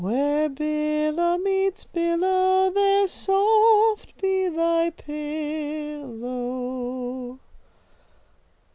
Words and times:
"'Where 0.01 0.49
billow 0.49 1.37
meets 1.37 1.83
billow, 1.85 2.71
there 2.71 3.05
soft 3.07 4.19
be 4.19 4.49
thy 4.49 4.89
pillow. 4.89 7.37